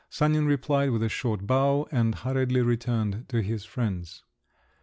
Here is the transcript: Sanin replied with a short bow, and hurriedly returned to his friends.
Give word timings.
Sanin 0.09 0.47
replied 0.47 0.89
with 0.89 1.03
a 1.03 1.09
short 1.09 1.45
bow, 1.45 1.87
and 1.91 2.15
hurriedly 2.15 2.63
returned 2.63 3.29
to 3.29 3.43
his 3.43 3.65
friends. 3.65 4.23